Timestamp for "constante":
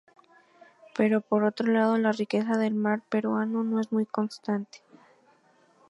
4.07-4.81